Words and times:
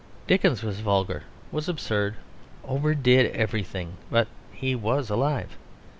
Dickens 0.25 0.63
was 0.63 0.79
vulgar, 0.79 1.25
was 1.51 1.69
absurd, 1.69 2.15
overdid 2.65 3.35
everything, 3.35 3.97
but 4.09 4.27
he 4.51 4.73
was 4.73 5.11
alive. 5.11 5.57